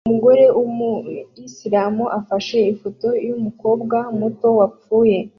Umugore 0.07 0.43
wumuyisilamu 0.57 2.03
afashe 2.19 2.57
ifoto 2.73 3.07
yumukobwa 3.27 3.97
muto 4.19 4.47
wapfuye 4.59 5.17